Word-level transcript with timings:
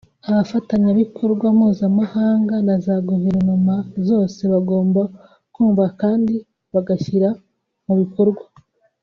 abafatanyabikorwa 0.29 1.45
mpuzamahanga 1.57 2.55
na 2.67 2.75
za 2.85 2.95
guverinoma 3.09 3.75
zose 4.07 4.39
bagomba 4.53 5.01
kumva 5.53 5.83
kandi 6.01 6.35
bagashyira 6.73 7.29
mu 7.87 7.93
bikorwa 8.01 8.43